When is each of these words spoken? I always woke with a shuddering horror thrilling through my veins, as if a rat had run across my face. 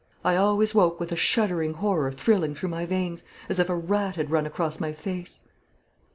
I 0.25 0.35
always 0.35 0.73
woke 0.73 0.99
with 0.99 1.11
a 1.11 1.15
shuddering 1.15 1.75
horror 1.75 2.11
thrilling 2.11 2.55
through 2.55 2.69
my 2.69 2.87
veins, 2.87 3.23
as 3.47 3.59
if 3.59 3.69
a 3.69 3.77
rat 3.77 4.15
had 4.15 4.31
run 4.31 4.47
across 4.47 4.79
my 4.79 4.93
face. 4.93 5.41